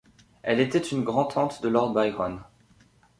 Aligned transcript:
Elle 0.41 0.59
était 0.59 0.79
une 0.79 1.03
grand-tante 1.03 1.61
de 1.61 1.69
Lord 1.69 1.93
Byron. 1.93 2.39